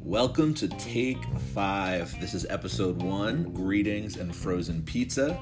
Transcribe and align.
Welcome 0.00 0.54
to 0.54 0.68
Take 0.68 1.18
Five. 1.52 2.14
This 2.20 2.34
is 2.34 2.46
episode 2.48 3.02
one 3.02 3.52
Greetings 3.52 4.16
and 4.18 4.32
Frozen 4.32 4.84
Pizza. 4.84 5.36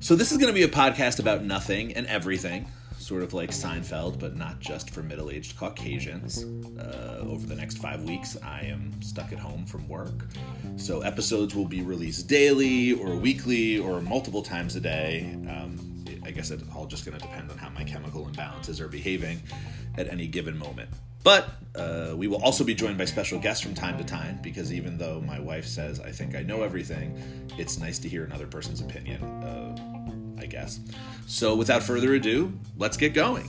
So, 0.00 0.16
this 0.16 0.32
is 0.32 0.38
going 0.38 0.48
to 0.48 0.52
be 0.52 0.64
a 0.64 0.68
podcast 0.68 1.20
about 1.20 1.44
nothing 1.44 1.92
and 1.92 2.08
everything, 2.08 2.66
sort 2.98 3.22
of 3.22 3.32
like 3.32 3.50
Seinfeld, 3.50 4.18
but 4.18 4.34
not 4.36 4.58
just 4.58 4.90
for 4.90 5.04
middle 5.04 5.30
aged 5.30 5.56
Caucasians. 5.56 6.42
Uh, 6.76 7.20
over 7.20 7.46
the 7.46 7.54
next 7.54 7.78
five 7.78 8.02
weeks, 8.02 8.36
I 8.42 8.62
am 8.62 9.00
stuck 9.02 9.32
at 9.32 9.38
home 9.38 9.66
from 9.66 9.86
work. 9.86 10.26
So, 10.74 11.02
episodes 11.02 11.54
will 11.54 11.68
be 11.68 11.82
released 11.82 12.26
daily 12.26 12.94
or 12.94 13.14
weekly 13.14 13.78
or 13.78 14.00
multiple 14.00 14.42
times 14.42 14.74
a 14.74 14.80
day. 14.80 15.30
Um, 15.48 15.93
guess 16.34 16.50
it's 16.50 16.62
all 16.74 16.86
just 16.86 17.06
going 17.06 17.18
to 17.18 17.24
depend 17.24 17.50
on 17.50 17.56
how 17.56 17.70
my 17.70 17.84
chemical 17.84 18.26
imbalances 18.26 18.80
are 18.80 18.88
behaving 18.88 19.40
at 19.96 20.08
any 20.08 20.26
given 20.26 20.58
moment. 20.58 20.90
But 21.22 21.48
uh, 21.74 22.12
we 22.14 22.28
will 22.28 22.42
also 22.42 22.64
be 22.64 22.74
joined 22.74 22.98
by 22.98 23.06
special 23.06 23.38
guests 23.38 23.62
from 23.62 23.72
time 23.72 23.96
to 23.96 24.04
time 24.04 24.38
because 24.42 24.72
even 24.72 24.98
though 24.98 25.22
my 25.22 25.40
wife 25.40 25.64
says 25.64 25.98
I 25.98 26.10
think 26.10 26.34
I 26.34 26.42
know 26.42 26.62
everything, 26.62 27.18
it's 27.56 27.78
nice 27.78 27.98
to 28.00 28.08
hear 28.08 28.24
another 28.24 28.46
person's 28.46 28.82
opinion, 28.82 29.22
uh, 29.42 30.38
I 30.38 30.46
guess. 30.46 30.80
So 31.26 31.54
without 31.54 31.82
further 31.82 32.12
ado, 32.14 32.52
let's 32.76 32.98
get 32.98 33.14
going. 33.14 33.46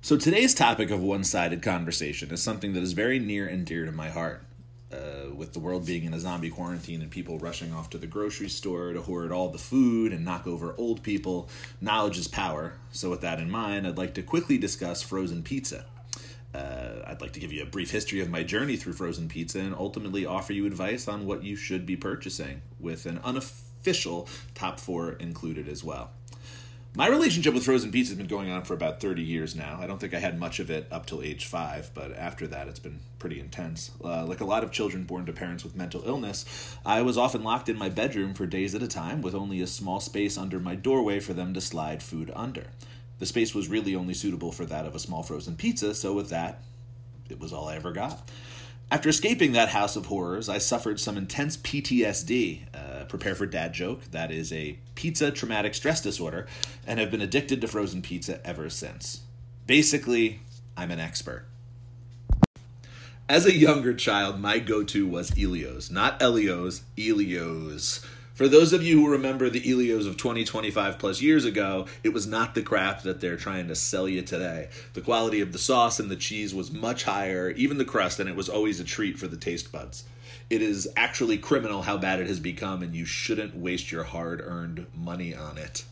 So 0.00 0.16
today's 0.16 0.54
topic 0.54 0.92
of 0.92 1.02
one 1.02 1.24
sided 1.24 1.62
conversation 1.62 2.30
is 2.30 2.40
something 2.40 2.74
that 2.74 2.82
is 2.84 2.92
very 2.92 3.18
near 3.18 3.48
and 3.48 3.66
dear 3.66 3.84
to 3.84 3.90
my 3.90 4.08
heart 4.08 4.44
uh, 4.92 5.34
with 5.34 5.52
the 5.52 5.58
world 5.58 5.84
being 5.84 6.04
in 6.04 6.14
a 6.14 6.20
zombie 6.20 6.50
quarantine 6.50 7.02
and 7.02 7.10
people 7.10 7.38
rushing 7.38 7.72
off 7.72 7.90
to 7.90 7.98
the 7.98 8.06
grocery 8.06 8.48
store 8.48 8.92
to 8.92 9.02
hoard 9.02 9.32
all 9.32 9.48
the 9.48 9.58
food 9.58 10.12
and 10.12 10.24
knock 10.24 10.46
over 10.46 10.74
old 10.78 11.02
people, 11.02 11.48
knowledge 11.80 12.18
is 12.18 12.28
power. 12.28 12.74
So, 12.92 13.10
with 13.10 13.20
that 13.22 13.40
in 13.40 13.50
mind, 13.50 13.86
I'd 13.86 13.98
like 13.98 14.14
to 14.14 14.22
quickly 14.22 14.58
discuss 14.58 15.02
frozen 15.02 15.42
pizza. 15.42 15.84
Uh, 16.54 17.02
I'd 17.06 17.20
like 17.20 17.32
to 17.32 17.40
give 17.40 17.52
you 17.52 17.62
a 17.62 17.66
brief 17.66 17.90
history 17.90 18.20
of 18.20 18.30
my 18.30 18.42
journey 18.42 18.76
through 18.76 18.94
frozen 18.94 19.28
pizza 19.28 19.58
and 19.58 19.74
ultimately 19.74 20.24
offer 20.24 20.52
you 20.52 20.66
advice 20.66 21.08
on 21.08 21.26
what 21.26 21.42
you 21.42 21.56
should 21.56 21.84
be 21.84 21.96
purchasing, 21.96 22.62
with 22.80 23.04
an 23.06 23.18
unofficial 23.24 24.28
top 24.54 24.80
four 24.80 25.12
included 25.12 25.68
as 25.68 25.84
well. 25.84 26.10
My 26.96 27.08
relationship 27.08 27.52
with 27.52 27.66
frozen 27.66 27.92
pizza 27.92 28.12
has 28.12 28.16
been 28.16 28.26
going 28.26 28.50
on 28.50 28.62
for 28.62 28.72
about 28.72 29.02
30 29.02 29.22
years 29.22 29.54
now. 29.54 29.78
I 29.78 29.86
don't 29.86 30.00
think 30.00 30.14
I 30.14 30.18
had 30.18 30.38
much 30.38 30.60
of 30.60 30.70
it 30.70 30.88
up 30.90 31.04
till 31.04 31.20
age 31.20 31.44
five, 31.44 31.90
but 31.92 32.16
after 32.16 32.46
that, 32.46 32.68
it's 32.68 32.78
been 32.78 33.00
pretty 33.18 33.38
intense. 33.38 33.90
Uh, 34.02 34.24
like 34.24 34.40
a 34.40 34.46
lot 34.46 34.64
of 34.64 34.72
children 34.72 35.04
born 35.04 35.26
to 35.26 35.32
parents 35.34 35.62
with 35.62 35.76
mental 35.76 36.02
illness, 36.06 36.46
I 36.86 37.02
was 37.02 37.18
often 37.18 37.44
locked 37.44 37.68
in 37.68 37.76
my 37.76 37.90
bedroom 37.90 38.32
for 38.32 38.46
days 38.46 38.74
at 38.74 38.82
a 38.82 38.88
time 38.88 39.20
with 39.20 39.34
only 39.34 39.60
a 39.60 39.66
small 39.66 40.00
space 40.00 40.38
under 40.38 40.58
my 40.58 40.74
doorway 40.74 41.20
for 41.20 41.34
them 41.34 41.52
to 41.52 41.60
slide 41.60 42.02
food 42.02 42.32
under. 42.34 42.68
The 43.18 43.26
space 43.26 43.54
was 43.54 43.68
really 43.68 43.94
only 43.94 44.14
suitable 44.14 44.50
for 44.50 44.64
that 44.64 44.86
of 44.86 44.94
a 44.94 44.98
small 44.98 45.22
frozen 45.22 45.56
pizza, 45.56 45.94
so 45.94 46.14
with 46.14 46.30
that, 46.30 46.62
it 47.28 47.38
was 47.38 47.52
all 47.52 47.68
I 47.68 47.76
ever 47.76 47.92
got. 47.92 48.30
After 48.90 49.08
escaping 49.08 49.52
that 49.52 49.68
house 49.70 49.96
of 49.96 50.06
horrors, 50.06 50.48
I 50.48 50.58
suffered 50.58 51.00
some 51.00 51.16
intense 51.16 51.56
PTSD. 51.56 52.62
Uh, 52.72 52.78
prepare 53.08 53.34
for 53.34 53.46
dad 53.46 53.72
joke. 53.72 54.10
That 54.10 54.30
is 54.30 54.52
a 54.52 54.78
pizza 54.94 55.30
traumatic 55.30 55.74
stress 55.74 56.00
disorder, 56.00 56.46
and 56.86 57.00
have 57.00 57.10
been 57.10 57.20
addicted 57.20 57.60
to 57.60 57.68
frozen 57.68 58.02
pizza 58.02 58.44
ever 58.46 58.68
since. 58.70 59.20
Basically, 59.66 60.40
I'm 60.76 60.90
an 60.90 61.00
expert. 61.00 61.46
As 63.28 63.44
a 63.44 63.52
younger 63.52 63.92
child, 63.92 64.38
my 64.38 64.60
go 64.60 64.84
to 64.84 65.06
was 65.06 65.32
Elio's. 65.36 65.90
Not 65.90 66.22
Elio's, 66.22 66.82
Ellio's. 66.96 68.04
For 68.36 68.48
those 68.48 68.74
of 68.74 68.82
you 68.82 69.00
who 69.00 69.10
remember 69.12 69.48
the 69.48 69.62
Elios 69.62 70.06
of 70.06 70.18
20, 70.18 70.44
25 70.44 70.98
plus 70.98 71.22
years 71.22 71.46
ago, 71.46 71.86
it 72.04 72.12
was 72.12 72.26
not 72.26 72.54
the 72.54 72.60
crap 72.60 73.00
that 73.00 73.18
they're 73.18 73.38
trying 73.38 73.68
to 73.68 73.74
sell 73.74 74.06
you 74.06 74.20
today. 74.20 74.68
The 74.92 75.00
quality 75.00 75.40
of 75.40 75.52
the 75.52 75.58
sauce 75.58 75.98
and 75.98 76.10
the 76.10 76.16
cheese 76.16 76.54
was 76.54 76.70
much 76.70 77.04
higher, 77.04 77.48
even 77.52 77.78
the 77.78 77.86
crust, 77.86 78.20
and 78.20 78.28
it 78.28 78.36
was 78.36 78.50
always 78.50 78.78
a 78.78 78.84
treat 78.84 79.18
for 79.18 79.26
the 79.26 79.38
taste 79.38 79.72
buds. 79.72 80.04
It 80.50 80.60
is 80.60 80.86
actually 80.98 81.38
criminal 81.38 81.80
how 81.80 81.96
bad 81.96 82.20
it 82.20 82.26
has 82.26 82.38
become, 82.38 82.82
and 82.82 82.94
you 82.94 83.06
shouldn't 83.06 83.56
waste 83.56 83.90
your 83.90 84.04
hard 84.04 84.42
earned 84.42 84.84
money 84.94 85.34
on 85.34 85.56
it. 85.56 85.86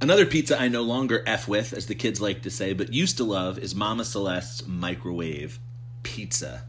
Another 0.00 0.26
pizza 0.26 0.60
I 0.60 0.66
no 0.66 0.82
longer 0.82 1.22
F 1.28 1.46
with, 1.46 1.74
as 1.74 1.86
the 1.86 1.94
kids 1.94 2.20
like 2.20 2.42
to 2.42 2.50
say, 2.50 2.72
but 2.72 2.92
used 2.92 3.18
to 3.18 3.24
love 3.24 3.60
is 3.60 3.76
Mama 3.76 4.04
Celeste's 4.04 4.66
microwave 4.66 5.60
pizza. 6.02 6.64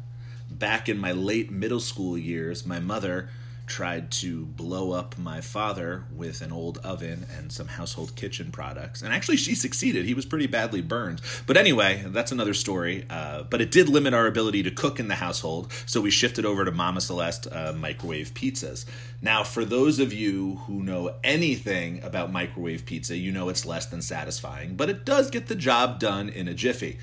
Back 0.51 0.87
in 0.87 0.99
my 0.99 1.13
late 1.13 1.49
middle 1.49 1.79
school 1.79 2.15
years, 2.15 2.63
my 2.63 2.79
mother 2.79 3.29
tried 3.67 4.09
to 4.09 4.45
blow 4.45 4.91
up 4.91 5.17
my 5.17 5.41
father 5.41 6.05
with 6.15 6.41
an 6.41 6.51
old 6.51 6.77
oven 6.79 7.25
and 7.37 7.51
some 7.51 7.67
household 7.67 8.15
kitchen 8.15 8.51
products. 8.51 9.01
And 9.01 9.13
actually, 9.13 9.37
she 9.37 9.53
succeeded. 9.53 10.05
He 10.05 10.13
was 10.13 10.25
pretty 10.25 10.47
badly 10.47 10.81
burned. 10.81 11.21
But 11.45 11.57
anyway, 11.57 12.03
that's 12.07 12.31
another 12.31 12.53
story. 12.53 13.05
Uh, 13.09 13.43
but 13.43 13.61
it 13.61 13.69
did 13.69 13.89
limit 13.89 14.13
our 14.13 14.25
ability 14.25 14.63
to 14.63 14.71
cook 14.71 14.99
in 14.99 15.09
the 15.09 15.15
household, 15.15 15.71
so 15.85 16.01
we 16.01 16.09
shifted 16.09 16.45
over 16.45 16.63
to 16.65 16.71
Mama 16.71 17.01
Celeste 17.01 17.47
uh, 17.51 17.73
microwave 17.73 18.33
pizzas. 18.33 18.85
Now, 19.21 19.43
for 19.43 19.65
those 19.65 19.99
of 19.99 20.13
you 20.13 20.55
who 20.67 20.81
know 20.83 21.15
anything 21.23 22.01
about 22.03 22.31
microwave 22.31 22.85
pizza, 22.85 23.17
you 23.17 23.31
know 23.31 23.49
it's 23.49 23.65
less 23.65 23.85
than 23.85 24.01
satisfying, 24.01 24.75
but 24.75 24.89
it 24.89 25.05
does 25.05 25.29
get 25.29 25.47
the 25.47 25.55
job 25.55 25.99
done 25.99 26.29
in 26.29 26.47
a 26.47 26.53
jiffy. 26.53 26.99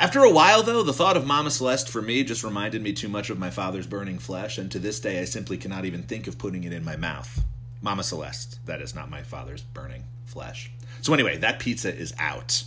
After 0.00 0.24
a 0.24 0.30
while, 0.30 0.62
though, 0.62 0.82
the 0.82 0.94
thought 0.94 1.18
of 1.18 1.26
Mama 1.26 1.50
Celeste 1.50 1.90
for 1.90 2.00
me 2.00 2.24
just 2.24 2.42
reminded 2.42 2.80
me 2.80 2.94
too 2.94 3.10
much 3.10 3.28
of 3.28 3.38
my 3.38 3.50
father's 3.50 3.86
burning 3.86 4.18
flesh, 4.18 4.56
and 4.56 4.72
to 4.72 4.78
this 4.78 4.98
day 4.98 5.20
I 5.20 5.26
simply 5.26 5.58
cannot 5.58 5.84
even 5.84 6.04
think 6.04 6.26
of 6.26 6.38
putting 6.38 6.64
it 6.64 6.72
in 6.72 6.82
my 6.82 6.96
mouth. 6.96 7.44
Mama 7.82 8.02
Celeste, 8.02 8.64
that 8.64 8.80
is 8.80 8.94
not 8.94 9.10
my 9.10 9.22
father's 9.22 9.60
burning 9.60 10.04
flesh. 10.24 10.70
So, 11.02 11.12
anyway, 11.12 11.36
that 11.36 11.58
pizza 11.58 11.94
is 11.94 12.14
out. 12.18 12.64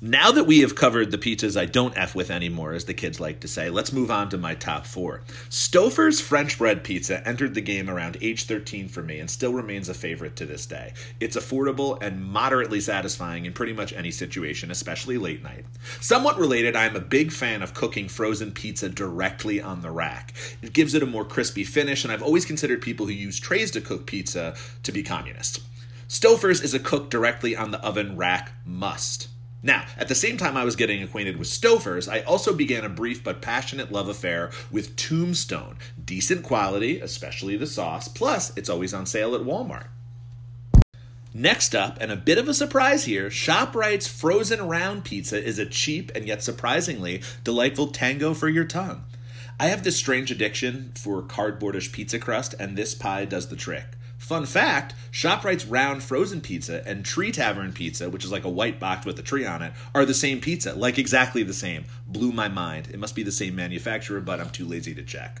Now 0.00 0.30
that 0.30 0.44
we 0.44 0.60
have 0.60 0.76
covered 0.76 1.10
the 1.10 1.18
pizzas 1.18 1.60
I 1.60 1.64
don't 1.64 1.98
F 1.98 2.14
with 2.14 2.30
anymore, 2.30 2.72
as 2.72 2.84
the 2.84 2.94
kids 2.94 3.18
like 3.18 3.40
to 3.40 3.48
say, 3.48 3.68
let's 3.68 3.92
move 3.92 4.12
on 4.12 4.28
to 4.28 4.38
my 4.38 4.54
top 4.54 4.86
four. 4.86 5.22
Stouffer's 5.50 6.20
French 6.20 6.56
bread 6.56 6.84
pizza 6.84 7.26
entered 7.26 7.54
the 7.54 7.60
game 7.60 7.90
around 7.90 8.16
age 8.20 8.44
13 8.44 8.86
for 8.86 9.02
me 9.02 9.18
and 9.18 9.28
still 9.28 9.52
remains 9.52 9.88
a 9.88 9.94
favorite 9.94 10.36
to 10.36 10.46
this 10.46 10.66
day. 10.66 10.92
It's 11.18 11.36
affordable 11.36 12.00
and 12.00 12.24
moderately 12.24 12.80
satisfying 12.80 13.44
in 13.44 13.52
pretty 13.52 13.72
much 13.72 13.92
any 13.92 14.12
situation, 14.12 14.70
especially 14.70 15.18
late 15.18 15.42
night. 15.42 15.64
Somewhat 16.00 16.38
related, 16.38 16.76
I 16.76 16.84
am 16.84 16.94
a 16.94 17.00
big 17.00 17.32
fan 17.32 17.60
of 17.60 17.74
cooking 17.74 18.06
frozen 18.06 18.52
pizza 18.52 18.88
directly 18.88 19.60
on 19.60 19.82
the 19.82 19.90
rack. 19.90 20.32
It 20.62 20.74
gives 20.74 20.94
it 20.94 21.02
a 21.02 21.06
more 21.06 21.24
crispy 21.24 21.64
finish, 21.64 22.04
and 22.04 22.12
I've 22.12 22.22
always 22.22 22.44
considered 22.44 22.82
people 22.82 23.06
who 23.06 23.12
use 23.12 23.40
trays 23.40 23.72
to 23.72 23.80
cook 23.80 24.06
pizza 24.06 24.54
to 24.84 24.92
be 24.92 25.02
communist. 25.02 25.58
Stouffer's 26.08 26.60
is 26.60 26.72
a 26.72 26.78
cook 26.78 27.10
directly 27.10 27.56
on 27.56 27.72
the 27.72 27.84
oven 27.84 28.16
rack 28.16 28.52
must. 28.64 29.26
Now, 29.62 29.86
at 29.96 30.06
the 30.06 30.14
same 30.14 30.36
time 30.36 30.56
I 30.56 30.64
was 30.64 30.76
getting 30.76 31.02
acquainted 31.02 31.36
with 31.36 31.48
Stouffer's, 31.48 32.08
I 32.08 32.20
also 32.20 32.54
began 32.54 32.84
a 32.84 32.88
brief 32.88 33.24
but 33.24 33.42
passionate 33.42 33.90
love 33.90 34.08
affair 34.08 34.50
with 34.70 34.94
Tombstone. 34.94 35.78
Decent 36.02 36.44
quality, 36.44 37.00
especially 37.00 37.56
the 37.56 37.66
sauce, 37.66 38.06
plus 38.06 38.56
it's 38.56 38.68
always 38.68 38.94
on 38.94 39.04
sale 39.04 39.34
at 39.34 39.40
Walmart. 39.40 39.88
Next 41.34 41.74
up, 41.74 41.98
and 42.00 42.10
a 42.10 42.16
bit 42.16 42.38
of 42.38 42.48
a 42.48 42.54
surprise 42.54 43.04
here, 43.04 43.28
ShopRite's 43.28 44.06
frozen 44.06 44.66
round 44.66 45.04
pizza 45.04 45.42
is 45.42 45.58
a 45.58 45.66
cheap 45.66 46.10
and 46.14 46.26
yet 46.26 46.42
surprisingly 46.42 47.22
delightful 47.44 47.88
tango 47.88 48.34
for 48.34 48.48
your 48.48 48.64
tongue. 48.64 49.04
I 49.60 49.66
have 49.66 49.82
this 49.82 49.96
strange 49.96 50.30
addiction 50.30 50.92
for 50.96 51.20
cardboardish 51.20 51.92
pizza 51.92 52.20
crust, 52.20 52.54
and 52.60 52.76
this 52.76 52.94
pie 52.94 53.24
does 53.24 53.48
the 53.48 53.56
trick. 53.56 53.86
Fun 54.28 54.44
fact 54.44 54.94
ShopRite's 55.10 55.64
round 55.64 56.02
frozen 56.02 56.42
pizza 56.42 56.86
and 56.86 57.02
Tree 57.02 57.32
Tavern 57.32 57.72
pizza, 57.72 58.10
which 58.10 58.26
is 58.26 58.30
like 58.30 58.44
a 58.44 58.50
white 58.50 58.78
box 58.78 59.06
with 59.06 59.18
a 59.18 59.22
tree 59.22 59.46
on 59.46 59.62
it, 59.62 59.72
are 59.94 60.04
the 60.04 60.12
same 60.12 60.38
pizza, 60.38 60.74
like 60.74 60.98
exactly 60.98 61.42
the 61.42 61.54
same. 61.54 61.86
Blew 62.06 62.30
my 62.30 62.46
mind. 62.46 62.88
It 62.92 62.98
must 62.98 63.14
be 63.14 63.22
the 63.22 63.32
same 63.32 63.56
manufacturer, 63.56 64.20
but 64.20 64.38
I'm 64.38 64.50
too 64.50 64.66
lazy 64.66 64.94
to 64.96 65.02
check. 65.02 65.40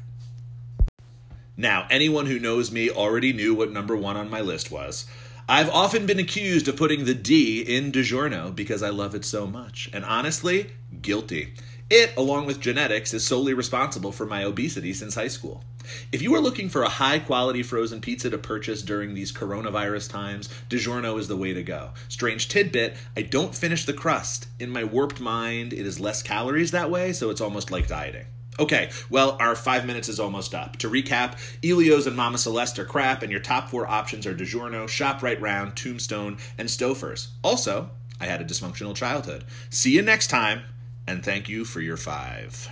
Now, 1.54 1.86
anyone 1.90 2.24
who 2.24 2.38
knows 2.38 2.72
me 2.72 2.88
already 2.88 3.34
knew 3.34 3.54
what 3.54 3.72
number 3.72 3.94
one 3.94 4.16
on 4.16 4.30
my 4.30 4.40
list 4.40 4.70
was. 4.70 5.04
I've 5.46 5.68
often 5.68 6.06
been 6.06 6.18
accused 6.18 6.66
of 6.66 6.76
putting 6.76 7.04
the 7.04 7.14
D 7.14 7.60
in 7.60 7.92
DiGiorno 7.92 8.56
because 8.56 8.82
I 8.82 8.88
love 8.88 9.14
it 9.14 9.26
so 9.26 9.46
much. 9.46 9.90
And 9.92 10.02
honestly, 10.02 10.70
guilty. 11.02 11.52
It, 11.90 12.14
along 12.18 12.44
with 12.44 12.60
genetics, 12.60 13.14
is 13.14 13.26
solely 13.26 13.54
responsible 13.54 14.12
for 14.12 14.26
my 14.26 14.44
obesity 14.44 14.92
since 14.92 15.14
high 15.14 15.28
school. 15.28 15.64
If 16.12 16.20
you 16.20 16.34
are 16.34 16.40
looking 16.40 16.68
for 16.68 16.82
a 16.82 16.88
high 16.88 17.18
quality 17.18 17.62
frozen 17.62 18.02
pizza 18.02 18.28
to 18.28 18.36
purchase 18.36 18.82
during 18.82 19.14
these 19.14 19.32
coronavirus 19.32 20.10
times, 20.10 20.50
DiGiorno 20.68 21.18
is 21.18 21.28
the 21.28 21.36
way 21.36 21.54
to 21.54 21.62
go. 21.62 21.92
Strange 22.08 22.48
tidbit 22.48 22.94
I 23.16 23.22
don't 23.22 23.54
finish 23.54 23.86
the 23.86 23.94
crust. 23.94 24.48
In 24.60 24.68
my 24.68 24.84
warped 24.84 25.18
mind, 25.18 25.72
it 25.72 25.86
is 25.86 25.98
less 25.98 26.22
calories 26.22 26.72
that 26.72 26.90
way, 26.90 27.14
so 27.14 27.30
it's 27.30 27.40
almost 27.40 27.70
like 27.70 27.88
dieting. 27.88 28.26
Okay, 28.58 28.90
well, 29.08 29.38
our 29.40 29.54
five 29.54 29.86
minutes 29.86 30.10
is 30.10 30.20
almost 30.20 30.54
up. 30.54 30.76
To 30.78 30.90
recap, 30.90 31.38
Elio's 31.64 32.06
and 32.06 32.16
Mama 32.16 32.36
Celeste 32.36 32.80
are 32.80 32.84
crap, 32.84 33.22
and 33.22 33.32
your 33.32 33.40
top 33.40 33.70
four 33.70 33.86
options 33.86 34.26
are 34.26 34.34
DiGiorno, 34.34 34.84
ShopRite 34.84 35.40
Round, 35.40 35.74
Tombstone, 35.74 36.36
and 36.58 36.68
Stouffer's. 36.68 37.28
Also, 37.42 37.88
I 38.20 38.26
had 38.26 38.42
a 38.42 38.44
dysfunctional 38.44 38.94
childhood. 38.94 39.44
See 39.70 39.92
you 39.92 40.02
next 40.02 40.26
time 40.26 40.64
and 41.08 41.24
thank 41.24 41.48
you 41.48 41.64
for 41.64 41.80
your 41.80 41.96
five. 41.96 42.68